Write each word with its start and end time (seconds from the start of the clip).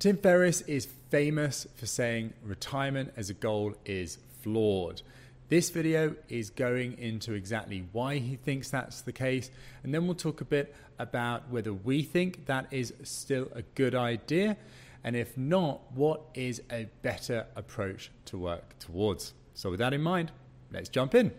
Tim 0.00 0.16
Ferriss 0.16 0.62
is 0.62 0.88
famous 1.10 1.66
for 1.76 1.84
saying 1.84 2.32
retirement 2.42 3.12
as 3.18 3.28
a 3.28 3.34
goal 3.34 3.74
is 3.84 4.16
flawed. 4.40 5.02
This 5.50 5.68
video 5.68 6.16
is 6.30 6.48
going 6.48 6.96
into 6.96 7.34
exactly 7.34 7.84
why 7.92 8.16
he 8.16 8.36
thinks 8.36 8.70
that's 8.70 9.02
the 9.02 9.12
case, 9.12 9.50
and 9.82 9.92
then 9.92 10.06
we'll 10.06 10.14
talk 10.14 10.40
a 10.40 10.46
bit 10.46 10.74
about 10.98 11.50
whether 11.50 11.74
we 11.74 12.02
think 12.02 12.46
that 12.46 12.66
is 12.70 12.94
still 13.02 13.48
a 13.54 13.60
good 13.74 13.94
idea, 13.94 14.56
and 15.04 15.16
if 15.16 15.36
not, 15.36 15.92
what 15.92 16.22
is 16.32 16.62
a 16.72 16.88
better 17.02 17.44
approach 17.54 18.10
to 18.24 18.38
work 18.38 18.78
towards. 18.78 19.34
So, 19.52 19.68
with 19.68 19.80
that 19.80 19.92
in 19.92 20.00
mind, 20.00 20.32
let's 20.72 20.88
jump 20.88 21.14
in. 21.14 21.30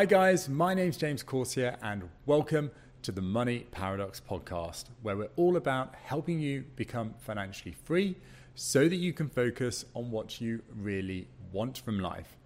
Hi, 0.00 0.06
guys, 0.06 0.48
my 0.48 0.72
name's 0.72 0.96
James 0.96 1.22
Corsier, 1.22 1.76
and 1.82 2.08
welcome 2.24 2.70
to 3.02 3.12
the 3.12 3.20
Money 3.20 3.66
Paradox 3.70 4.18
podcast, 4.18 4.84
where 5.02 5.14
we're 5.14 5.28
all 5.36 5.58
about 5.58 5.94
helping 5.94 6.40
you 6.40 6.64
become 6.74 7.12
financially 7.18 7.74
free 7.84 8.16
so 8.54 8.88
that 8.88 8.96
you 8.96 9.12
can 9.12 9.28
focus 9.28 9.84
on 9.92 10.10
what 10.10 10.40
you 10.40 10.62
really 10.74 11.28
want 11.52 11.76
from 11.76 12.00
life. 12.00 12.38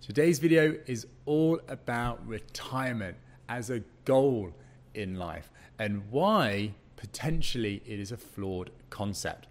Today's 0.00 0.38
video 0.38 0.78
is 0.86 1.06
all 1.26 1.60
about 1.68 2.26
retirement 2.26 3.18
as 3.46 3.68
a 3.68 3.80
goal 4.06 4.50
in 4.94 5.18
life 5.18 5.50
and 5.78 6.10
why 6.10 6.72
potentially 6.96 7.82
it 7.84 8.00
is 8.00 8.10
a 8.10 8.16
flawed 8.16 8.70
concept. 8.88 9.48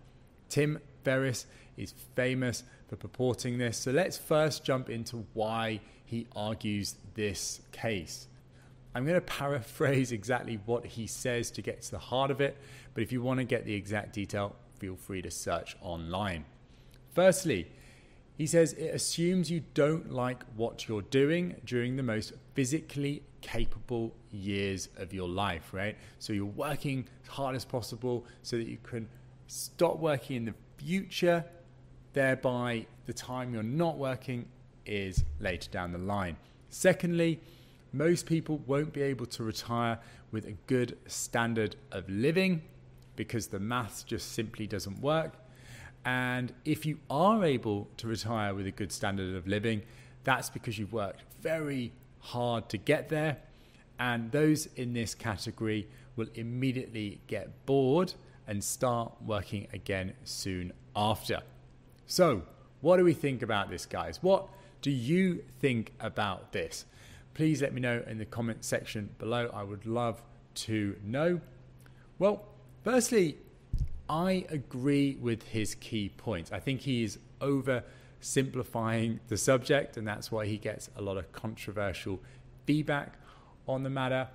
Tim 0.50 0.80
Ferriss 1.04 1.46
is 1.78 1.94
famous 2.16 2.64
for 2.88 2.96
purporting 2.96 3.60
this, 3.60 3.78
so 3.78 3.92
let's 3.92 4.18
first 4.18 4.64
jump 4.64 4.90
into 4.90 5.28
why 5.36 5.80
he 6.12 6.28
argues 6.36 6.96
this 7.14 7.62
case. 7.72 8.28
I'm 8.94 9.06
going 9.06 9.16
to 9.16 9.22
paraphrase 9.22 10.12
exactly 10.12 10.60
what 10.66 10.86
he 10.86 11.08
says 11.08 11.50
to 11.52 11.62
get 11.62 11.82
to 11.84 11.92
the 11.92 12.00
heart 12.00 12.30
of 12.30 12.42
it, 12.42 12.58
but 12.94 13.02
if 13.02 13.14
you 13.14 13.22
want 13.22 13.38
to 13.38 13.46
get 13.46 13.64
the 13.64 13.74
exact 13.74 14.12
detail, 14.12 14.54
feel 14.78 14.98
free 14.98 15.22
to 15.22 15.32
search 15.32 15.78
online. 15.80 16.44
Firstly, 17.14 17.72
he 18.38 18.46
says 18.46 18.74
it 18.74 18.94
assumes 18.94 19.50
you 19.50 19.64
don't 19.74 20.12
like 20.12 20.44
what 20.58 20.86
you're 20.90 21.02
doing 21.04 21.56
during 21.64 21.96
the 21.96 22.04
most 22.04 22.34
physically 22.56 23.24
capable 23.40 24.14
years 24.32 24.90
of 24.98 25.14
your 25.14 25.30
life, 25.30 25.74
right? 25.74 25.96
So 26.20 26.34
you're 26.34 26.46
working 26.46 27.08
as 27.24 27.30
hard 27.30 27.56
as 27.56 27.64
possible 27.64 28.26
so 28.44 28.58
that 28.58 28.68
you 28.68 28.80
can 28.84 29.08
stop 29.48 29.98
working 29.98 30.36
in 30.36 30.46
the 30.46 30.56
future, 30.76 31.46
thereby, 32.12 32.86
the 33.06 33.14
time 33.14 33.54
you're 33.54 33.64
not 33.64 33.98
working 33.98 34.46
is 34.86 35.24
later 35.40 35.70
down 35.72 35.92
the 35.92 35.98
line. 35.98 36.38
Secondly, 36.70 37.40
most 37.94 38.26
people 38.26 38.62
won't 38.66 38.94
be 38.94 39.02
able 39.02 39.26
to 39.28 39.44
retire 39.44 40.00
with 40.32 40.46
a 40.46 40.54
good 40.68 40.98
standard 41.08 41.76
of 41.92 42.10
living 42.10 42.62
because 43.16 43.48
the 43.48 43.60
maths 43.60 44.04
just 44.04 44.32
simply 44.32 44.66
doesn't 44.66 45.02
work. 45.02 45.34
And 46.06 46.54
if 46.66 46.86
you 46.86 47.00
are 47.10 47.44
able 47.44 47.88
to 47.98 48.08
retire 48.08 48.56
with 48.56 48.66
a 48.66 48.72
good 48.72 48.92
standard 48.92 49.36
of 49.36 49.48
living, 49.48 49.84
that's 50.24 50.50
because 50.50 50.80
you've 50.80 50.94
worked 50.94 51.24
very 51.42 51.92
hard 52.20 52.70
to 52.70 52.78
get 52.78 53.10
there. 53.10 53.38
And 54.00 54.32
those 54.32 54.68
in 54.78 54.94
this 54.94 55.14
category 55.14 55.88
will 56.16 56.30
immediately 56.34 57.22
get 57.28 57.66
bored 57.66 58.14
and 58.48 58.64
start 58.64 59.14
working 59.26 59.68
again 59.74 60.14
soon 60.24 60.74
after. 60.96 61.42
So, 62.08 62.44
what 62.82 62.98
do 62.98 63.04
we 63.04 63.14
think 63.14 63.44
about 63.44 63.70
this, 63.70 63.86
guys? 63.86 64.18
What 64.22 64.48
do 64.82 64.92
you 64.92 65.44
think 65.60 65.94
about 66.00 66.52
this? 66.52 66.86
Please 67.34 67.62
let 67.62 67.74
me 67.74 67.82
know 67.82 68.04
in 68.08 68.18
the 68.18 68.26
comment 68.26 68.66
section 68.66 69.10
below. 69.18 69.50
I 69.54 69.64
would 69.64 69.86
love 69.86 70.22
to 70.56 70.96
know. 71.04 71.40
Well, 72.20 72.44
firstly, 72.84 73.38
I 74.10 74.46
agree 74.50 75.18
with 75.22 75.44
his 75.44 75.76
key 75.76 76.10
points. 76.10 76.52
I 76.52 76.60
think 76.60 76.82
he 76.82 77.04
is 77.04 77.20
oversimplifying 77.40 79.20
the 79.28 79.38
subject, 79.38 79.98
and 79.98 80.08
that's 80.08 80.32
why 80.32 80.46
he 80.46 80.58
gets 80.58 80.90
a 80.98 81.02
lot 81.02 81.18
of 81.18 81.32
controversial 81.32 82.20
feedback 82.66 83.14
on 83.68 83.84
the 83.84 83.90
matter. 83.90 84.28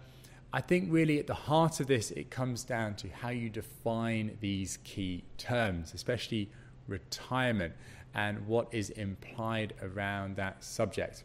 I 0.53 0.61
think 0.63 0.89
really 0.91 1.19
at 1.19 1.27
the 1.27 1.35
heart 1.35 1.81
of 1.81 1.89
this, 1.89 2.11
it 2.13 2.31
comes 2.31 2.65
down 2.65 2.95
to 2.97 3.09
how 3.09 3.29
you 3.29 3.51
define 3.51 4.39
these 4.41 4.79
key 4.85 5.25
terms, 5.37 5.93
especially 5.93 6.51
retirement 6.89 7.75
and 8.17 8.47
what 8.47 8.67
is 8.73 8.89
implied 8.91 9.75
around 9.83 10.37
that 10.37 10.65
subject. 10.65 11.23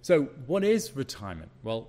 So, 0.00 0.28
what 0.46 0.62
is 0.62 0.94
retirement? 0.94 1.50
Well, 1.64 1.88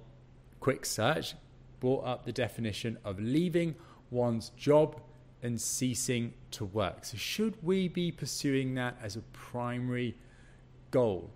quick 0.59 0.85
search 0.85 1.35
brought 1.79 2.03
up 2.03 2.25
the 2.25 2.31
definition 2.31 2.97
of 3.05 3.19
leaving 3.19 3.75
one's 4.09 4.49
job 4.57 4.99
and 5.43 5.61
ceasing 5.61 6.33
to 6.49 6.65
work. 6.65 7.05
So, 7.05 7.17
should 7.17 7.53
we 7.61 7.87
be 7.87 8.11
pursuing 8.11 8.73
that 8.75 8.97
as 9.01 9.15
a 9.15 9.21
primary 9.31 10.15
goal? 10.89 11.29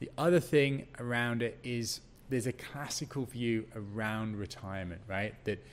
The 0.00 0.10
other 0.18 0.40
thing 0.40 0.88
around 0.98 1.40
it 1.40 1.56
is 1.62 2.00
there's 2.28 2.48
a 2.48 2.52
classical 2.52 3.26
view 3.26 3.64
around 3.76 4.36
retirement, 4.36 5.02
right? 5.06 5.34
That 5.44 5.64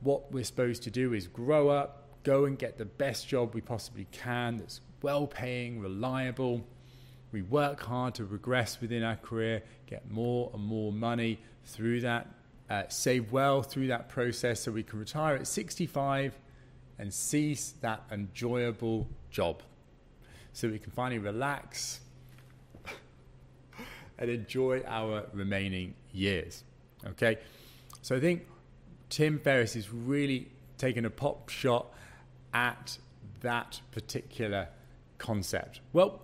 what 0.00 0.32
we're 0.32 0.42
supposed 0.42 0.82
to 0.82 0.90
do 0.90 1.12
is 1.12 1.28
grow 1.28 1.68
up, 1.68 2.08
go 2.24 2.46
and 2.46 2.58
get 2.58 2.78
the 2.78 2.84
best 2.84 3.28
job 3.28 3.54
we 3.54 3.60
possibly 3.60 4.08
can 4.10 4.56
that's 4.56 4.80
well 5.04 5.26
paying, 5.26 5.80
reliable. 5.80 6.64
We 7.30 7.42
work 7.42 7.82
hard 7.82 8.14
to 8.14 8.24
progress 8.24 8.80
within 8.80 9.02
our 9.02 9.16
career, 9.16 9.62
get 9.86 10.10
more 10.10 10.50
and 10.54 10.64
more 10.64 10.92
money 10.92 11.38
through 11.66 12.00
that, 12.00 12.26
uh, 12.70 12.84
save 12.88 13.30
well 13.30 13.62
through 13.62 13.88
that 13.88 14.08
process 14.08 14.60
so 14.60 14.72
we 14.72 14.82
can 14.82 14.98
retire 14.98 15.36
at 15.36 15.46
65 15.46 16.38
and 16.98 17.12
cease 17.12 17.74
that 17.82 18.02
enjoyable 18.10 19.06
job. 19.30 19.62
So 20.54 20.68
we 20.68 20.78
can 20.78 20.90
finally 20.90 21.18
relax 21.18 22.00
and 24.18 24.30
enjoy 24.30 24.84
our 24.86 25.26
remaining 25.34 25.94
years. 26.12 26.64
Okay? 27.06 27.36
So 28.00 28.16
I 28.16 28.20
think 28.20 28.46
Tim 29.10 29.38
Ferriss 29.38 29.76
is 29.76 29.92
really 29.92 30.48
taking 30.78 31.04
a 31.04 31.10
pop 31.10 31.50
shot 31.50 31.92
at 32.54 32.96
that 33.42 33.82
particular 33.92 34.68
concept? 35.18 35.80
Well, 35.92 36.22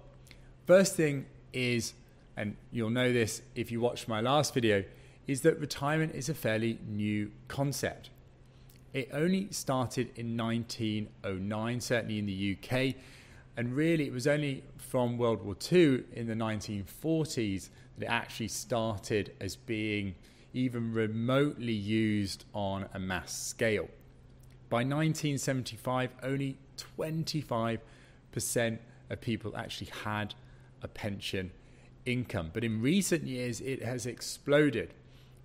first 0.66 0.96
thing 0.96 1.26
is, 1.52 1.94
and 2.36 2.56
you'll 2.70 2.90
know 2.90 3.12
this 3.12 3.42
if 3.54 3.70
you 3.70 3.80
watched 3.80 4.08
my 4.08 4.20
last 4.20 4.54
video, 4.54 4.84
is 5.26 5.42
that 5.42 5.58
retirement 5.58 6.14
is 6.14 6.28
a 6.28 6.34
fairly 6.34 6.78
new 6.88 7.30
concept. 7.48 8.10
It 8.92 9.08
only 9.12 9.48
started 9.52 10.10
in 10.16 10.36
1909, 10.36 11.80
certainly 11.80 12.18
in 12.18 12.26
the 12.26 12.56
UK, 12.56 12.96
and 13.56 13.74
really 13.74 14.06
it 14.06 14.12
was 14.12 14.26
only 14.26 14.64
from 14.76 15.18
World 15.18 15.44
War 15.44 15.56
II 15.70 16.04
in 16.12 16.26
the 16.26 16.34
1940s 16.34 17.68
that 17.98 18.06
it 18.06 18.08
actually 18.08 18.48
started 18.48 19.32
as 19.40 19.54
being 19.54 20.14
even 20.52 20.92
remotely 20.92 21.72
used 21.72 22.44
on 22.52 22.88
a 22.94 22.98
mass 22.98 23.32
scale. 23.32 23.88
By 24.68 24.78
1975, 24.78 26.10
only 26.22 26.56
25% 26.98 27.78
of 28.34 29.20
people 29.20 29.56
actually 29.56 29.90
had 30.04 30.34
a 30.82 30.88
pension 30.88 31.50
income. 32.06 32.50
But 32.52 32.64
in 32.64 32.80
recent 32.80 33.24
years, 33.24 33.60
it 33.60 33.82
has 33.82 34.06
exploded. 34.06 34.94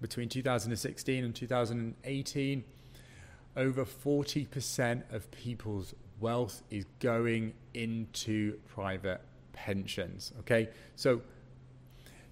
Between 0.02 0.30
2016 0.30 1.24
and 1.24 1.34
2018, 1.34 2.64
over 3.56 3.86
40% 3.86 5.14
of 5.14 5.32
people's 5.32 5.96
wealth 6.20 6.62
is 6.70 6.86
going 7.00 7.54
into 7.74 8.60
private 8.68 9.22
pensions. 9.54 10.34
Okay, 10.42 10.70
so 10.96 11.22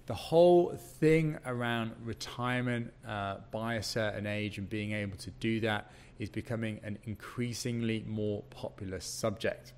the 0.06 0.14
whole 0.14 0.76
thing 0.76 1.38
around 1.46 1.92
retirement 2.04 2.92
uh, 3.06 3.38
by 3.50 3.76
a 3.76 3.82
certain 3.82 4.26
age 4.26 4.58
and 4.58 4.68
being 4.68 4.92
able 4.92 5.16
to 5.16 5.30
do 5.32 5.60
that 5.60 5.90
is 6.18 6.28
becoming 6.28 6.78
an 6.84 6.98
increasingly 7.04 8.04
more 8.06 8.42
popular 8.50 9.00
subject. 9.00 9.72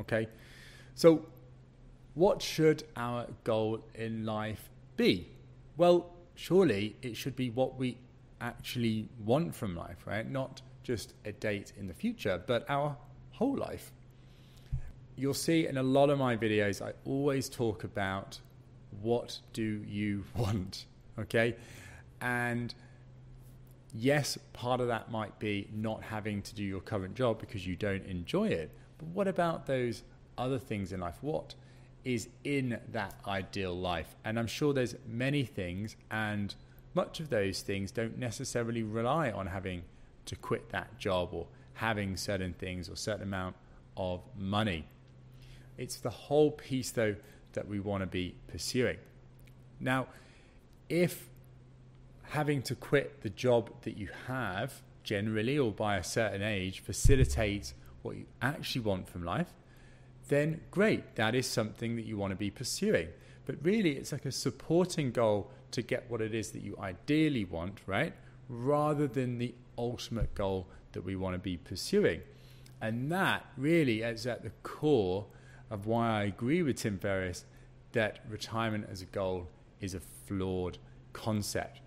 Okay, 0.00 0.28
so 0.94 1.26
what 2.14 2.42
should 2.42 2.84
our 2.96 3.26
goal 3.44 3.84
in 3.94 4.24
life 4.24 4.68
be? 4.96 5.28
Well, 5.76 6.10
surely 6.34 6.96
it 7.02 7.16
should 7.16 7.36
be 7.36 7.50
what 7.50 7.78
we 7.78 7.98
actually 8.40 9.08
want 9.24 9.54
from 9.54 9.76
life, 9.76 10.06
right? 10.06 10.28
Not 10.28 10.62
just 10.82 11.14
a 11.24 11.32
date 11.32 11.72
in 11.78 11.86
the 11.86 11.94
future, 11.94 12.42
but 12.46 12.64
our 12.68 12.96
whole 13.32 13.56
life. 13.56 13.92
You'll 15.16 15.34
see 15.34 15.66
in 15.66 15.76
a 15.76 15.82
lot 15.82 16.10
of 16.10 16.18
my 16.18 16.36
videos, 16.36 16.82
I 16.82 16.92
always 17.04 17.48
talk 17.48 17.84
about 17.84 18.40
what 19.02 19.38
do 19.52 19.84
you 19.86 20.24
want, 20.36 20.86
okay? 21.18 21.56
And 22.20 22.74
yes, 23.94 24.38
part 24.52 24.80
of 24.80 24.88
that 24.88 25.10
might 25.10 25.38
be 25.38 25.68
not 25.72 26.02
having 26.02 26.42
to 26.42 26.54
do 26.54 26.62
your 26.62 26.80
current 26.80 27.14
job 27.14 27.38
because 27.40 27.66
you 27.66 27.76
don't 27.76 28.04
enjoy 28.06 28.48
it. 28.48 28.70
But 29.00 29.08
what 29.08 29.26
about 29.26 29.66
those 29.66 30.04
other 30.38 30.58
things 30.58 30.92
in 30.92 31.00
life? 31.00 31.16
What 31.20 31.54
is 32.04 32.28
in 32.44 32.78
that 32.92 33.14
ideal 33.26 33.78
life. 33.78 34.16
And 34.24 34.38
I'm 34.38 34.46
sure 34.46 34.72
there's 34.72 34.94
many 35.06 35.44
things, 35.44 35.96
and 36.10 36.54
much 36.94 37.20
of 37.20 37.30
those 37.30 37.62
things 37.62 37.90
don't 37.90 38.18
necessarily 38.18 38.82
rely 38.82 39.30
on 39.30 39.46
having 39.46 39.82
to 40.26 40.36
quit 40.36 40.70
that 40.70 40.98
job 40.98 41.30
or 41.32 41.46
having 41.74 42.16
certain 42.16 42.52
things 42.54 42.88
or 42.88 42.96
certain 42.96 43.22
amount 43.22 43.56
of 43.96 44.22
money. 44.36 44.86
It's 45.78 45.96
the 45.96 46.10
whole 46.10 46.50
piece, 46.50 46.90
though, 46.90 47.16
that 47.52 47.66
we 47.66 47.80
want 47.80 48.02
to 48.02 48.06
be 48.06 48.34
pursuing. 48.48 48.98
Now, 49.78 50.06
if 50.88 51.28
having 52.22 52.62
to 52.62 52.74
quit 52.74 53.22
the 53.22 53.30
job 53.30 53.70
that 53.82 53.96
you 53.96 54.08
have 54.28 54.82
generally 55.02 55.58
or 55.58 55.72
by 55.72 55.96
a 55.96 56.04
certain 56.04 56.42
age 56.42 56.80
facilitates 56.80 57.74
what 58.02 58.16
you 58.16 58.26
actually 58.40 58.82
want 58.82 59.08
from 59.08 59.24
life, 59.24 59.52
then 60.28 60.60
great, 60.70 61.16
that 61.16 61.34
is 61.34 61.46
something 61.46 61.96
that 61.96 62.06
you 62.06 62.16
want 62.16 62.30
to 62.30 62.36
be 62.36 62.50
pursuing. 62.50 63.08
But 63.46 63.56
really, 63.62 63.92
it's 63.92 64.12
like 64.12 64.26
a 64.26 64.32
supporting 64.32 65.10
goal 65.10 65.50
to 65.72 65.82
get 65.82 66.08
what 66.08 66.20
it 66.20 66.34
is 66.34 66.50
that 66.52 66.62
you 66.62 66.76
ideally 66.80 67.44
want, 67.44 67.80
right? 67.86 68.12
Rather 68.48 69.06
than 69.06 69.38
the 69.38 69.54
ultimate 69.76 70.34
goal 70.34 70.68
that 70.92 71.02
we 71.02 71.16
want 71.16 71.34
to 71.34 71.38
be 71.38 71.56
pursuing. 71.56 72.20
And 72.80 73.10
that 73.12 73.44
really 73.56 74.02
is 74.02 74.26
at 74.26 74.42
the 74.42 74.50
core 74.62 75.26
of 75.70 75.86
why 75.86 76.20
I 76.20 76.24
agree 76.24 76.62
with 76.62 76.76
Tim 76.76 76.98
Ferriss 76.98 77.44
that 77.92 78.20
retirement 78.28 78.86
as 78.90 79.02
a 79.02 79.06
goal 79.06 79.48
is 79.80 79.94
a 79.94 80.00
flawed 80.00 80.78
concept. 81.12 81.80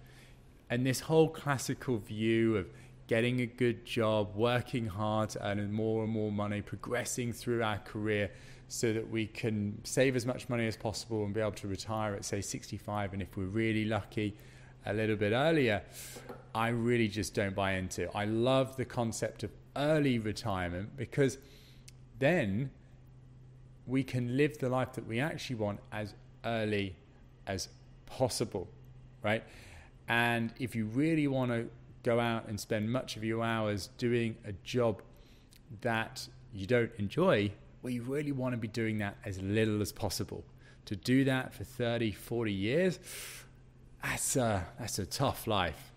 And 0.70 0.86
this 0.86 1.02
whole 1.02 1.30
classical 1.30 1.98
view 1.98 2.58
of 2.58 2.68
getting 3.08 3.42
a 3.42 3.46
good 3.46 3.86
job, 3.86 4.36
working 4.36 4.88
hard, 4.88 5.36
earning 5.42 5.72
more 5.72 6.04
and 6.04 6.12
more 6.12 6.32
money, 6.32 6.62
progressing 6.62 7.34
through 7.34 7.62
our 7.64 7.80
career 7.80 8.32
so 8.68 8.94
that 8.94 9.10
we 9.10 9.28
can 9.28 9.80
save 9.84 10.16
as 10.16 10.26
much 10.26 10.50
money 10.50 10.68
as 10.68 10.78
possible 10.78 11.26
and 11.26 11.34
be 11.34 11.40
able 11.40 11.52
to 11.52 11.68
retire 11.68 12.16
at, 12.16 12.26
say, 12.26 12.42
65. 12.42 13.14
And 13.14 13.22
if 13.22 13.36
we're 13.38 13.46
really 13.46 13.86
lucky, 13.86 14.36
a 14.86 14.94
little 14.94 15.16
bit 15.16 15.32
earlier, 15.32 15.82
I 16.54 16.70
really 16.70 17.08
just 17.08 17.34
don't 17.34 17.56
buy 17.56 17.74
into. 17.74 18.16
I 18.16 18.26
love 18.26 18.76
the 18.76 18.86
concept 18.86 19.44
of 19.44 19.52
early 19.76 20.20
retirement 20.20 20.96
because 20.96 21.38
then 22.20 22.72
we 23.86 24.04
can 24.04 24.38
live 24.38 24.58
the 24.60 24.70
life 24.70 24.94
that 24.94 25.08
we 25.08 25.20
actually 25.20 25.58
want 25.58 25.80
as 25.92 26.14
early 26.46 26.96
as 27.48 27.70
possible, 28.06 28.68
right? 29.24 29.44
And 30.08 30.54
if 30.60 30.76
you 30.76 30.86
really 30.86 31.28
want 31.28 31.52
to 31.52 31.70
go 32.04 32.20
out 32.20 32.48
and 32.48 32.60
spend 32.60 32.92
much 32.92 33.16
of 33.16 33.24
your 33.24 33.44
hours 33.44 33.90
doing 33.98 34.36
a 34.46 34.52
job 34.64 35.02
that 35.82 36.28
you 36.54 36.68
don't 36.68 36.92
enjoy, 36.98 37.52
well, 37.82 37.92
you 37.92 38.02
really 38.04 38.32
want 38.32 38.54
to 38.54 38.58
be 38.58 38.68
doing 38.68 39.00
that 39.00 39.18
as 39.26 39.42
little 39.42 39.82
as 39.82 39.92
possible. 39.92 40.44
To 40.86 40.96
do 40.96 41.24
that 41.26 41.54
for 41.54 41.64
30, 41.64 42.12
40 42.12 42.52
years, 42.52 43.00
that's 44.04 44.36
a, 44.36 44.66
that's 44.80 45.00
a 45.00 45.06
tough 45.06 45.48
life. 45.48 45.92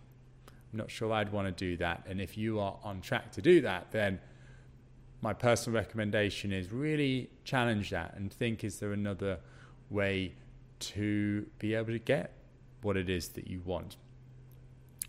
I'm 0.72 0.78
not 0.78 0.90
sure 0.90 1.12
I'd 1.12 1.32
want 1.32 1.46
to 1.46 1.52
do 1.52 1.76
that. 1.78 2.04
And 2.08 2.20
if 2.20 2.38
you 2.38 2.60
are 2.60 2.76
on 2.84 3.00
track 3.00 3.32
to 3.32 3.42
do 3.42 3.60
that, 3.62 3.90
then 3.90 4.20
my 5.20 5.32
personal 5.32 5.78
recommendation 5.80 6.52
is 6.52 6.70
really 6.70 7.30
challenge 7.44 7.90
that 7.90 8.14
and 8.16 8.32
think 8.32 8.62
is 8.62 8.78
there 8.78 8.92
another 8.92 9.38
way 9.90 10.32
to 10.78 11.46
be 11.58 11.74
able 11.74 11.92
to 11.92 11.98
get 11.98 12.32
what 12.82 12.96
it 12.96 13.08
is 13.08 13.28
that 13.30 13.48
you 13.48 13.60
want? 13.64 13.96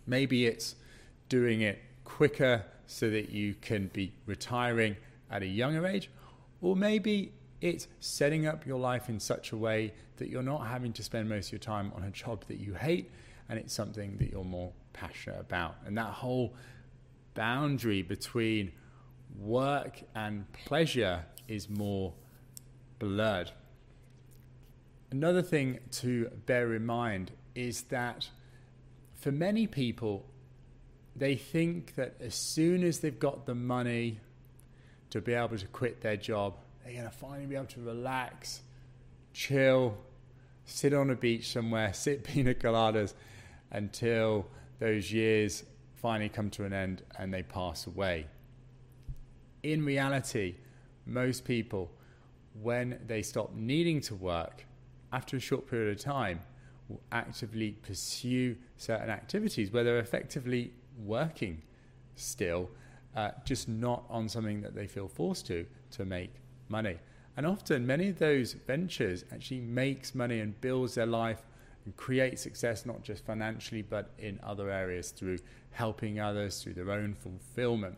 Maybe 0.06 0.46
it's 0.46 0.76
doing 1.30 1.62
it 1.62 1.82
quicker 2.04 2.64
so 2.86 3.10
that 3.10 3.30
you 3.30 3.54
can 3.62 3.88
be 3.88 4.14
retiring 4.26 4.96
at 5.30 5.42
a 5.42 5.48
younger 5.48 5.86
age, 5.86 6.10
or 6.62 6.76
maybe 6.76 7.34
it's 7.62 7.88
setting 8.00 8.48
up 8.48 8.66
your 8.66 8.80
life 8.80 9.10
in 9.10 9.20
such 9.20 9.52
a 9.52 9.58
way 9.58 9.94
that 10.18 10.30
you're 10.30 10.44
not 10.44 10.68
having 10.68 10.94
to 10.94 11.04
spend 11.04 11.28
most 11.28 11.48
of 11.48 11.54
your 11.54 11.60
time 11.60 11.92
on 11.96 12.04
a 12.04 12.12
job 12.12 12.44
that 12.48 12.58
you 12.58 12.74
hate 12.74 13.12
and 13.50 13.58
it's 13.58 13.74
something 13.74 14.18
that 14.18 14.32
you're 14.32 14.44
more 14.44 14.72
passionate 14.94 15.40
about. 15.40 15.76
And 15.86 15.98
that 15.98 16.12
whole 16.12 16.54
boundary 17.34 18.02
between 18.02 18.72
work 19.40 20.02
and 20.16 20.52
pleasure 20.54 21.26
is 21.48 21.70
more 21.70 22.14
blurred. 23.00 23.52
Another 25.12 25.42
thing 25.42 25.80
to 25.92 26.30
bear 26.46 26.74
in 26.74 26.86
mind 26.86 27.32
is 27.56 27.84
that 27.84 28.30
for 29.16 29.32
many 29.32 29.66
people, 29.66 30.26
they 31.18 31.36
think 31.36 31.96
that 31.96 32.16
as 32.20 32.36
soon 32.36 32.84
as 32.84 33.00
they've 33.00 33.20
got 33.20 33.46
the 33.46 33.56
money 33.56 34.20
to 35.10 35.22
be 35.22 35.34
able 35.34 35.58
to 35.58 35.68
quit 35.68 36.02
their 36.02 36.18
job, 36.18 36.56
they're 36.84 36.94
going 36.94 37.06
to 37.06 37.12
finally 37.12 37.46
be 37.46 37.56
able 37.56 37.66
to 37.66 37.82
relax, 37.82 38.62
chill, 39.34 39.98
sit 40.66 40.94
on 40.94 41.10
a 41.10 41.16
beach 41.16 41.52
somewhere, 41.52 41.94
sip 41.94 42.24
pina 42.26 42.54
coladas 42.54 43.14
until 43.72 44.46
those 44.80 45.12
years 45.12 45.64
finally 45.96 46.30
come 46.30 46.50
to 46.52 46.64
an 46.64 46.74
end 46.74 47.02
and 47.18 47.34
they 47.34 47.44
pass 47.44 47.88
away. 47.88 48.28
In 49.64 49.84
reality, 49.84 50.56
most 51.06 51.46
people, 51.46 51.92
when 52.62 53.00
they 53.08 53.24
stop 53.24 53.54
needing 53.56 54.02
to 54.02 54.16
work 54.16 54.66
after 55.12 55.38
a 55.38 55.40
short 55.40 55.68
period 55.70 55.98
of 55.98 56.04
time, 56.04 56.42
will 56.88 57.02
actively 57.12 57.72
pursue 57.72 58.56
certain 58.78 59.10
activities 59.10 59.72
where 59.72 59.84
they're 59.84 60.00
effectively 60.00 60.72
working 60.98 61.62
still, 62.16 62.70
uh, 63.16 63.32
just 63.46 63.68
not 63.68 64.04
on 64.10 64.28
something 64.30 64.62
that 64.62 64.76
they 64.76 64.88
feel 64.88 65.08
forced 65.08 65.48
to 65.48 65.66
to 65.92 66.06
make 66.06 66.32
money. 66.70 66.98
And 67.36 67.46
often, 67.46 67.86
many 67.86 68.10
of 68.10 68.18
those 68.18 68.54
ventures 68.54 69.24
actually 69.32 69.62
makes 69.62 70.16
money 70.16 70.40
and 70.40 70.60
builds 70.60 70.96
their 70.96 71.06
life 71.06 71.44
and 71.86 71.96
create 71.96 72.40
success 72.40 72.86
not 72.86 73.04
just 73.04 73.26
financially 73.26 73.82
but 73.82 74.10
in 74.18 74.40
other 74.44 74.70
areas 74.70 75.12
through 75.12 75.38
helping 75.72 76.20
others 76.20 76.62
through 76.62 76.74
their 76.74 76.92
own 76.92 77.14
fulfillment. 77.14 77.96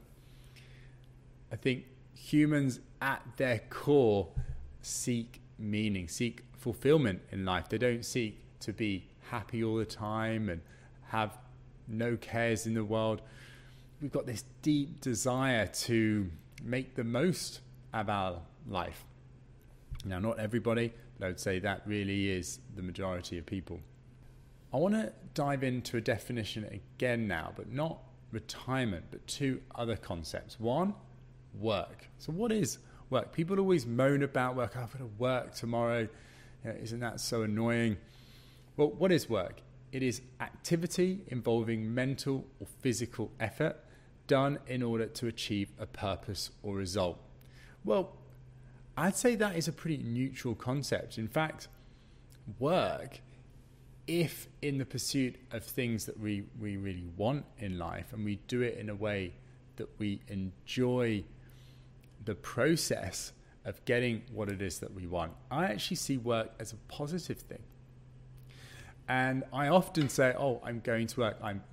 I 1.52 1.56
think 1.56 1.86
humans 2.14 2.82
at 3.02 3.24
their 3.38 3.60
core 3.70 4.28
seek 4.82 5.42
meaning, 5.58 6.08
seek 6.08 6.44
fulfillment 6.58 7.22
in 7.32 7.46
life. 7.46 7.70
They 7.70 7.78
don't 7.78 8.06
seek 8.06 8.40
to 8.60 8.74
be 8.74 9.06
happy 9.32 9.64
all 9.64 9.78
the 9.78 9.86
time 9.86 10.50
and 10.50 10.62
have 11.08 11.38
no 11.90 12.18
cares 12.18 12.66
in 12.66 12.74
the 12.74 12.84
world. 12.84 13.22
We've 14.02 14.12
got 14.12 14.26
this 14.26 14.44
deep 14.62 15.02
desire 15.02 15.68
to 15.68 16.30
make 16.64 16.96
the 16.96 17.04
most 17.04 17.62
of 17.94 18.10
our 18.10 18.42
life. 18.68 19.04
Now, 20.06 20.20
not 20.20 20.40
everybody, 20.40 20.94
but 21.18 21.26
I 21.26 21.30
would 21.30 21.40
say 21.40 21.60
that 21.60 21.82
really 21.86 22.30
is 22.30 22.60
the 22.76 22.82
majority 22.82 23.38
of 23.38 23.46
people. 23.46 23.80
I 24.74 24.78
want 24.78 24.94
to 24.94 25.12
dive 25.34 25.64
into 25.64 25.98
a 25.98 26.02
definition 26.02 26.66
again 26.66 27.28
now, 27.28 27.52
but 27.56 27.72
not 27.72 28.00
retirement, 28.32 29.06
but 29.12 29.26
two 29.28 29.62
other 29.76 29.96
concepts. 29.96 30.60
One, 30.60 30.94
work. 31.60 32.08
So, 32.20 32.32
what 32.32 32.52
is 32.52 32.78
work? 33.10 33.34
People 33.34 33.60
always 33.60 33.86
moan 33.86 34.24
about 34.24 34.56
work. 34.56 34.74
Oh, 34.78 34.82
I've 34.84 34.92
got 34.92 35.00
to 35.00 35.10
work 35.18 35.56
tomorrow. 35.56 36.08
You 36.64 36.72
know, 36.72 36.76
isn't 36.82 37.00
that 37.00 37.20
so 37.20 37.42
annoying? 37.42 37.98
Well, 38.78 38.90
what 38.92 39.12
is 39.12 39.30
work? 39.30 39.62
It 39.92 40.04
is 40.04 40.22
activity 40.40 41.22
involving 41.28 41.94
mental 41.94 42.46
or 42.60 42.68
physical 42.82 43.32
effort 43.40 43.78
done 44.28 44.60
in 44.68 44.84
order 44.84 45.08
to 45.08 45.28
achieve 45.28 45.70
a 45.80 45.88
purpose 45.88 46.52
or 46.62 46.76
result. 46.76 47.20
Well, 47.84 48.16
I'd 48.96 49.16
say 49.16 49.36
that 49.36 49.56
is 49.56 49.68
a 49.68 49.72
pretty 49.72 49.98
neutral 49.98 50.54
concept. 50.54 51.18
In 51.18 51.28
fact, 51.28 51.68
work, 52.60 53.22
if 54.08 54.48
in 54.62 54.78
the 54.78 54.86
pursuit 54.86 55.36
of 55.52 55.64
things 55.64 56.06
that 56.06 56.20
we, 56.20 56.44
we 56.60 56.78
really 56.78 57.06
want 57.18 57.46
in 57.58 57.80
life 57.80 58.14
and 58.14 58.24
we 58.26 58.40
do 58.48 58.62
it 58.62 58.78
in 58.78 58.90
a 58.90 58.96
way 58.96 59.34
that 59.78 59.88
we 59.98 60.22
enjoy 60.28 61.24
the 62.26 62.36
process 62.36 63.32
of 63.66 63.84
getting 63.86 64.22
what 64.32 64.50
it 64.50 64.62
is 64.62 64.80
that 64.80 64.94
we 64.94 65.08
want, 65.08 65.32
I 65.50 65.66
actually 65.66 65.98
see 65.98 66.18
work 66.18 66.52
as 66.60 66.74
a 66.74 66.78
positive 66.88 67.40
thing. 67.40 67.64
And 69.10 69.44
I 69.52 69.70
often 69.70 70.08
say, 70.08 70.34
Oh, 70.38 70.62
I'm 70.64 70.80
going 70.80 71.08
to 71.08 71.20
work, 71.20 71.38
I'm 71.44 71.64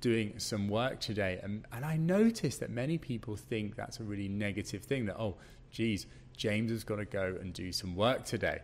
doing 0.00 0.38
some 0.38 0.68
work 0.68 1.00
today. 1.00 1.38
And, 1.42 1.64
and 1.72 1.84
I 1.84 1.96
notice 1.96 2.58
that 2.58 2.70
many 2.70 2.98
people 2.98 3.36
think 3.36 3.76
that's 3.76 4.00
a 4.00 4.02
really 4.02 4.28
negative 4.28 4.82
thing 4.82 5.06
that, 5.06 5.16
oh, 5.18 5.36
geez, 5.70 6.06
James 6.36 6.70
has 6.70 6.84
got 6.84 6.96
to 6.96 7.04
go 7.04 7.36
and 7.40 7.52
do 7.52 7.70
some 7.70 7.94
work 7.94 8.24
today. 8.24 8.60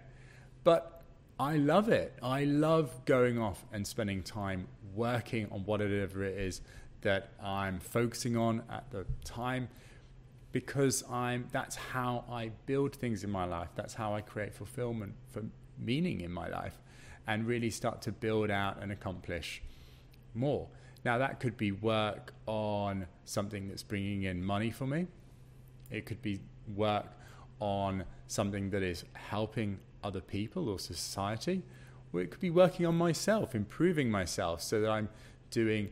But 0.64 1.02
I 1.38 1.56
love 1.56 1.88
it. 1.88 2.14
I 2.23 2.45
love 2.45 3.04
going 3.04 3.38
off 3.38 3.64
and 3.73 3.87
spending 3.87 4.23
time 4.23 4.66
working 4.95 5.49
on 5.52 5.61
whatever 5.64 6.25
it 6.25 6.38
is 6.38 6.62
that 7.02 7.33
I'm 7.40 7.78
focusing 7.78 8.37
on 8.37 8.62
at 8.71 8.90
the 8.90 9.06
time 9.25 9.68
because 10.50 11.04
I'm 11.11 11.47
that's 11.52 11.76
how 11.76 12.25
I 12.30 12.50
build 12.64 12.97
things 12.97 13.23
in 13.23 13.30
my 13.30 13.45
life. 13.45 13.68
That's 13.76 13.92
how 13.92 14.14
I 14.14 14.23
create 14.23 14.54
fulfillment 14.54 15.14
for 15.28 15.42
meaning 15.78 16.23
in 16.23 16.33
my 16.33 16.49
life 16.49 16.78
and 17.26 17.47
really 17.47 17.71
start 17.71 18.02
to 18.02 18.12
build 18.12 18.50
out 18.50 18.78
and 18.80 18.92
accomplish 18.92 19.62
more. 20.35 20.68
Now, 21.04 21.18
that 21.18 21.40
could 21.40 21.56
be 21.56 21.73
work 21.73 22.33
on 22.47 23.06
something 23.25 23.68
that's 23.68 23.83
bringing 23.83 24.25
in 24.25 24.45
money 24.45 24.71
for 24.71 24.87
me. 24.87 25.06
It 25.90 26.06
could 26.06 26.21
be 26.23 26.40
work 26.75 27.06
on 27.61 28.04
something 28.26 28.71
that 28.71 28.83
is 28.83 29.04
helping 29.14 29.78
other 30.02 30.21
people 30.21 30.68
or 30.68 30.78
society, 30.78 31.62
or 32.12 32.21
it 32.21 32.30
could 32.30 32.40
be 32.40 32.50
working 32.50 32.87
on 32.87 32.97
myself, 32.97 33.54
improving 33.54 34.11
myself 34.11 34.62
so 34.62 34.80
that 34.80 34.90
I'm 34.90 35.09
doing 35.50 35.90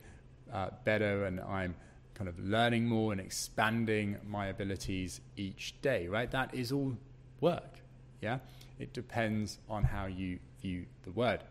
uh, 0.53 0.71
better 0.85 1.27
and 1.27 1.41
I'm 1.41 1.75
kind 2.15 2.29
of 2.29 2.39
learning 2.39 2.87
more 2.87 3.13
and 3.13 3.21
expanding 3.21 4.17
my 4.27 4.47
abilities 4.47 5.21
each 5.37 5.75
day, 5.83 6.07
right? 6.07 6.31
That 6.31 6.55
is 6.55 6.71
all 6.71 6.97
work, 7.41 7.81
yeah? 8.21 8.39
It 8.79 8.93
depends 8.93 9.59
on 9.69 9.85
how 9.85 10.07
you 10.07 10.39
view 10.65 10.87
the 11.03 11.13
word. 11.13 11.45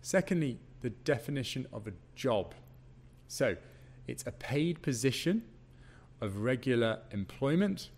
Secondly, 0.00 0.60
the 0.80 0.90
definition 0.90 1.66
of 1.72 1.88
a 1.88 1.92
job. 2.14 2.54
So, 3.26 3.56
it's 4.06 4.24
a 4.26 4.32
paid 4.32 4.80
position 4.80 5.42
of 6.20 6.38
regular 6.38 7.00
employment 7.10 7.90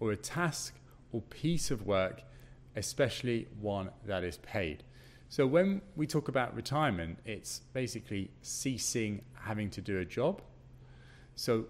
or 0.00 0.12
a 0.12 0.16
task 0.16 0.74
or 1.12 1.20
piece 1.20 1.70
of 1.70 1.86
work, 1.86 2.22
especially 2.74 3.48
one 3.60 3.90
that 4.06 4.24
is 4.24 4.38
paid. 4.38 4.82
So, 5.28 5.46
when 5.46 5.82
we 5.94 6.06
talk 6.06 6.28
about 6.28 6.56
retirement, 6.56 7.18
it's 7.26 7.60
basically 7.74 8.30
ceasing 8.40 9.22
having 9.34 9.68
to 9.70 9.82
do 9.82 9.98
a 9.98 10.06
job. 10.06 10.40
So, 11.34 11.66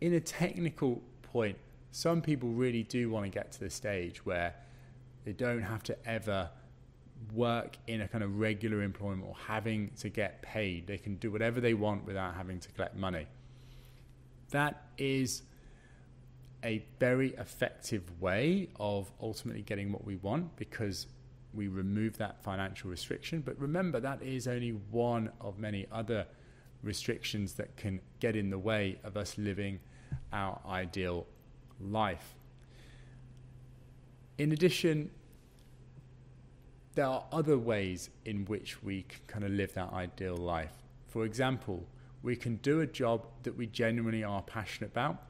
in 0.00 0.14
a 0.14 0.20
technical 0.20 1.02
point, 1.22 1.58
some 1.90 2.22
people 2.22 2.48
really 2.48 2.84
do 2.84 3.10
want 3.10 3.26
to 3.26 3.30
get 3.30 3.52
to 3.52 3.60
the 3.60 3.70
stage 3.70 4.24
where 4.24 4.54
they 5.26 5.32
don't 5.32 5.62
have 5.62 5.82
to 5.84 6.08
ever 6.08 6.48
work 7.34 7.76
in 7.86 8.00
a 8.00 8.08
kind 8.08 8.24
of 8.24 8.38
regular 8.38 8.82
employment 8.82 9.24
or 9.26 9.34
having 9.46 9.90
to 10.00 10.08
get 10.08 10.42
paid. 10.42 10.86
They 10.86 10.98
can 10.98 11.16
do 11.16 11.30
whatever 11.30 11.60
they 11.60 11.74
want 11.74 12.04
without 12.04 12.34
having 12.34 12.60
to 12.60 12.70
collect 12.72 12.96
money. 12.96 13.26
That 14.50 14.86
is 14.98 15.42
a 16.64 16.84
very 17.00 17.34
effective 17.34 18.20
way 18.20 18.68
of 18.78 19.10
ultimately 19.20 19.62
getting 19.62 19.92
what 19.92 20.04
we 20.04 20.16
want 20.16 20.54
because 20.56 21.06
we 21.54 21.68
remove 21.68 22.18
that 22.18 22.42
financial 22.42 22.90
restriction. 22.90 23.40
But 23.40 23.58
remember, 23.58 24.00
that 24.00 24.22
is 24.22 24.46
only 24.46 24.70
one 24.70 25.30
of 25.40 25.58
many 25.58 25.86
other 25.92 26.26
restrictions 26.82 27.54
that 27.54 27.76
can 27.76 28.00
get 28.20 28.36
in 28.36 28.50
the 28.50 28.58
way 28.58 28.98
of 29.04 29.16
us 29.16 29.36
living 29.38 29.80
our 30.32 30.60
ideal 30.66 31.26
life. 31.80 32.34
In 34.38 34.52
addition, 34.52 35.10
there 36.94 37.06
are 37.06 37.24
other 37.32 37.56
ways 37.56 38.10
in 38.24 38.44
which 38.44 38.82
we 38.82 39.02
can 39.02 39.20
kind 39.26 39.44
of 39.44 39.50
live 39.50 39.72
that 39.74 39.92
ideal 39.92 40.36
life. 40.36 40.72
For 41.08 41.24
example, 41.24 41.86
we 42.22 42.36
can 42.36 42.56
do 42.56 42.80
a 42.80 42.86
job 42.86 43.26
that 43.42 43.56
we 43.56 43.66
genuinely 43.66 44.24
are 44.24 44.42
passionate 44.42 44.90
about 44.90 45.22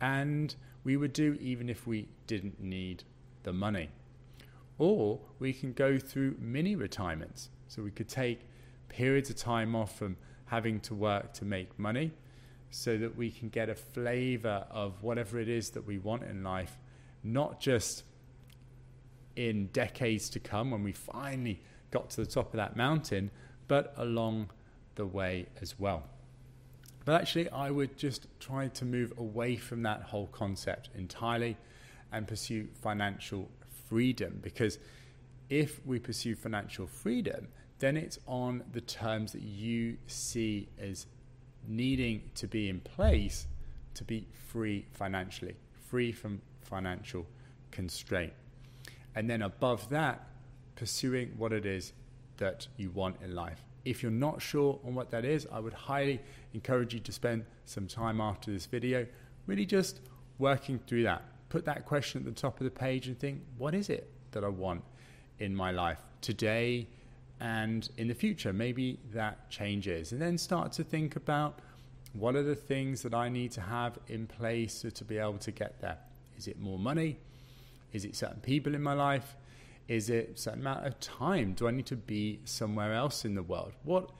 and 0.00 0.54
we 0.82 0.96
would 0.96 1.12
do 1.12 1.36
even 1.40 1.68
if 1.68 1.86
we 1.86 2.08
didn't 2.26 2.60
need 2.60 3.04
the 3.42 3.52
money. 3.52 3.90
Or 4.78 5.20
we 5.38 5.52
can 5.52 5.72
go 5.72 5.98
through 5.98 6.36
mini 6.38 6.74
retirements. 6.74 7.50
So 7.68 7.82
we 7.82 7.90
could 7.90 8.08
take 8.08 8.40
periods 8.88 9.30
of 9.30 9.36
time 9.36 9.74
off 9.76 9.96
from 9.96 10.16
having 10.46 10.80
to 10.80 10.94
work 10.94 11.32
to 11.34 11.44
make 11.44 11.78
money 11.78 12.12
so 12.70 12.98
that 12.98 13.16
we 13.16 13.30
can 13.30 13.48
get 13.48 13.68
a 13.68 13.74
flavor 13.74 14.66
of 14.70 15.02
whatever 15.02 15.38
it 15.38 15.48
is 15.48 15.70
that 15.70 15.86
we 15.86 15.98
want 15.98 16.24
in 16.24 16.42
life, 16.42 16.76
not 17.22 17.60
just 17.60 18.02
in 19.36 19.66
decades 19.68 20.28
to 20.30 20.40
come 20.40 20.70
when 20.70 20.82
we 20.82 20.92
finally 20.92 21.60
got 21.90 22.10
to 22.10 22.16
the 22.24 22.26
top 22.26 22.52
of 22.52 22.56
that 22.58 22.76
mountain, 22.76 23.30
but 23.68 23.94
along 23.96 24.50
the 24.94 25.06
way 25.06 25.46
as 25.60 25.78
well. 25.78 26.04
But 27.04 27.20
actually, 27.20 27.50
I 27.50 27.70
would 27.70 27.96
just 27.96 28.26
try 28.40 28.68
to 28.68 28.84
move 28.84 29.12
away 29.18 29.56
from 29.56 29.82
that 29.82 30.02
whole 30.02 30.28
concept 30.28 30.90
entirely 30.94 31.56
and 32.12 32.26
pursue 32.26 32.68
financial 32.80 33.50
freedom 33.88 34.38
because 34.42 34.78
if 35.50 35.84
we 35.84 35.98
pursue 35.98 36.34
financial 36.34 36.86
freedom, 36.86 37.48
then 37.78 37.96
it's 37.96 38.18
on 38.26 38.62
the 38.72 38.80
terms 38.80 39.32
that 39.32 39.42
you 39.42 39.98
see 40.06 40.68
as 40.78 41.06
needing 41.66 42.22
to 42.36 42.46
be 42.46 42.68
in 42.68 42.80
place 42.80 43.46
to 43.94 44.04
be 44.04 44.26
free 44.48 44.86
financially, 44.92 45.54
free 45.88 46.12
from 46.12 46.40
financial 46.62 47.26
constraint. 47.70 48.32
And 49.14 49.28
then 49.28 49.42
above 49.42 49.88
that, 49.90 50.26
pursuing 50.76 51.32
what 51.36 51.52
it 51.52 51.66
is 51.66 51.92
that 52.38 52.66
you 52.76 52.90
want 52.90 53.16
in 53.22 53.34
life. 53.34 53.62
If 53.84 54.02
you're 54.02 54.12
not 54.12 54.40
sure 54.42 54.80
on 54.84 54.94
what 54.94 55.10
that 55.10 55.24
is, 55.24 55.46
I 55.52 55.60
would 55.60 55.72
highly 55.72 56.20
encourage 56.52 56.94
you 56.94 57.00
to 57.00 57.12
spend 57.12 57.44
some 57.64 57.86
time 57.86 58.20
after 58.20 58.50
this 58.50 58.66
video 58.66 59.06
really 59.46 59.66
just 59.66 60.00
working 60.38 60.80
through 60.86 61.04
that. 61.04 61.22
Put 61.48 61.64
that 61.66 61.84
question 61.84 62.20
at 62.20 62.24
the 62.24 62.40
top 62.40 62.60
of 62.60 62.64
the 62.64 62.70
page 62.70 63.06
and 63.06 63.18
think, 63.18 63.42
what 63.58 63.74
is 63.74 63.90
it 63.90 64.10
that 64.32 64.42
I 64.42 64.48
want 64.48 64.82
in 65.38 65.54
my 65.54 65.70
life 65.70 66.00
today 66.20 66.88
and 67.40 67.88
in 67.98 68.08
the 68.08 68.14
future? 68.14 68.52
Maybe 68.52 68.98
that 69.12 69.48
changes. 69.50 70.12
And 70.12 70.20
then 70.20 70.38
start 70.38 70.72
to 70.72 70.84
think 70.84 71.14
about 71.16 71.60
what 72.14 72.36
are 72.36 72.42
the 72.42 72.54
things 72.54 73.02
that 73.02 73.14
I 73.14 73.28
need 73.28 73.52
to 73.52 73.60
have 73.60 73.98
in 74.08 74.26
place 74.26 74.84
to 74.92 75.04
be 75.04 75.18
able 75.18 75.38
to 75.38 75.50
get 75.50 75.80
there? 75.80 75.98
Is 76.36 76.48
it 76.48 76.58
more 76.58 76.78
money? 76.78 77.18
Is 77.94 78.04
it 78.04 78.16
certain 78.16 78.40
people 78.40 78.74
in 78.74 78.82
my 78.82 78.92
life? 78.92 79.36
Is 79.86 80.10
it 80.10 80.38
certain 80.38 80.60
amount 80.60 80.84
of 80.84 80.98
time? 80.98 81.52
Do 81.52 81.68
I 81.68 81.70
need 81.70 81.86
to 81.86 81.96
be 81.96 82.40
somewhere 82.44 82.92
else 82.92 83.24
in 83.24 83.34
the 83.34 83.42
world? 83.42 83.72
What 83.84 84.10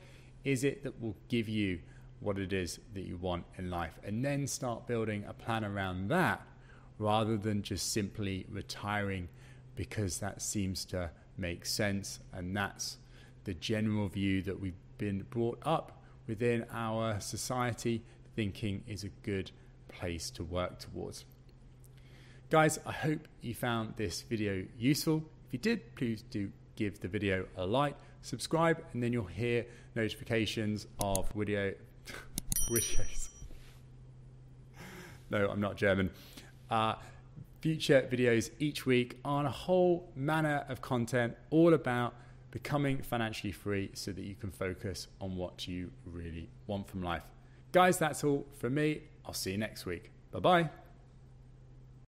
is 0.44 0.62
it 0.62 0.84
that 0.84 1.02
will 1.02 1.16
give 1.28 1.48
you 1.48 1.80
what 2.20 2.38
it 2.38 2.52
is 2.52 2.78
that 2.94 3.02
you 3.02 3.16
want 3.16 3.44
in 3.58 3.70
life? 3.70 3.98
And 4.04 4.24
then 4.24 4.46
start 4.46 4.86
building 4.86 5.24
a 5.26 5.32
plan 5.34 5.64
around 5.64 6.08
that 6.08 6.46
rather 6.98 7.36
than 7.36 7.62
just 7.62 7.92
simply 7.92 8.46
retiring 8.48 9.28
because 9.74 10.18
that 10.18 10.40
seems 10.40 10.84
to 10.86 11.10
make 11.36 11.66
sense. 11.66 12.20
And 12.32 12.56
that's 12.56 12.98
the 13.42 13.54
general 13.54 14.06
view 14.06 14.40
that 14.42 14.60
we've 14.60 14.78
been 14.98 15.26
brought 15.30 15.58
up 15.66 16.00
within 16.28 16.64
our 16.72 17.18
society 17.18 18.02
thinking 18.36 18.84
is 18.86 19.02
a 19.02 19.10
good 19.24 19.50
place 19.88 20.30
to 20.30 20.44
work 20.44 20.78
towards. 20.78 21.24
Guys, 22.54 22.78
I 22.86 22.92
hope 22.92 23.26
you 23.40 23.52
found 23.52 23.94
this 23.96 24.22
video 24.22 24.64
useful. 24.78 25.24
If 25.48 25.54
you 25.54 25.58
did, 25.58 25.96
please 25.96 26.22
do 26.22 26.52
give 26.76 27.00
the 27.00 27.08
video 27.08 27.46
a 27.56 27.66
like, 27.66 27.96
subscribe, 28.22 28.80
and 28.92 29.02
then 29.02 29.12
you'll 29.12 29.24
hear 29.24 29.66
notifications 29.96 30.86
of 31.00 31.28
video 31.32 31.74
videos. 32.70 33.28
no, 35.30 35.48
I'm 35.48 35.60
not 35.60 35.74
German. 35.74 36.10
Uh, 36.70 36.94
future 37.60 38.08
videos 38.08 38.50
each 38.60 38.86
week 38.86 39.18
on 39.24 39.46
a 39.46 39.50
whole 39.50 40.12
manner 40.14 40.64
of 40.68 40.80
content 40.80 41.34
all 41.50 41.74
about 41.74 42.14
becoming 42.52 43.02
financially 43.02 43.52
free 43.52 43.90
so 43.94 44.12
that 44.12 44.22
you 44.22 44.36
can 44.36 44.52
focus 44.52 45.08
on 45.20 45.34
what 45.34 45.66
you 45.66 45.90
really 46.06 46.48
want 46.68 46.86
from 46.86 47.02
life. 47.02 47.24
Guys, 47.72 47.98
that's 47.98 48.22
all 48.22 48.46
from 48.60 48.74
me. 48.74 49.02
I'll 49.26 49.34
see 49.34 49.50
you 49.50 49.58
next 49.58 49.86
week. 49.86 50.12
Bye 50.30 50.38
bye. 50.38 50.83